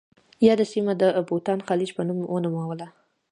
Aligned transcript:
یاده 0.47 0.65
سیمه 0.73 0.93
د 1.01 1.03
بوتا 1.27 1.53
خلیج 1.67 1.89
په 1.97 2.01
نوم 2.07 2.19
ونوموله. 2.33 2.87